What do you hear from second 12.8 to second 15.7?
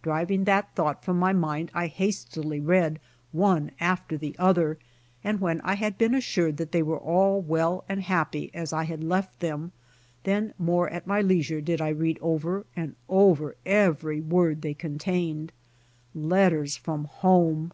OX TEAM TO CALIFORNIA and over every word thev contained.